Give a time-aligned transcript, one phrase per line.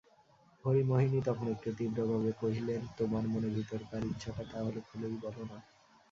[0.63, 5.57] হরিমোহিনী তখন একটু তীব্রভাবে কহিলেন, তোমার মনে ভিতরকার ইচ্ছাটা তা হলে খুলেই বলো-না।